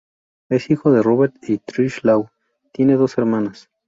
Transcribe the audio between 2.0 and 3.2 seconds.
Law, tiene dos